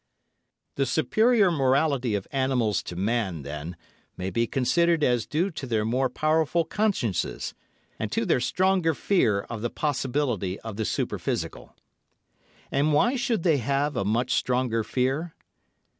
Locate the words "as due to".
5.03-5.67